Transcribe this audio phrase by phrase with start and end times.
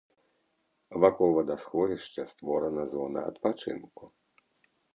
[1.01, 4.03] Вакол вадасховішча створана зона адпачынку.